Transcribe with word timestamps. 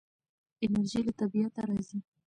انرژي 0.65 1.01
له 1.07 1.13
طبیعته 1.19 1.61
راځي. 1.69 1.99